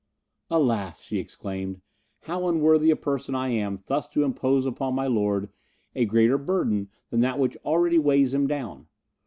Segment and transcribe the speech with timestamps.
[0.49, 1.79] "Alas!" she exclaimed,
[2.21, 5.51] "how unworthy a person I am thus to impose upon my lord
[5.93, 8.87] a greater burden than that which already weighs him down!